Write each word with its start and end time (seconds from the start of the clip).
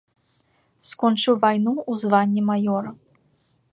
Скончыў 0.87 1.33
вайну 1.43 1.73
ў 1.91 2.03
званні 2.05 2.41
маёра. 2.49 2.91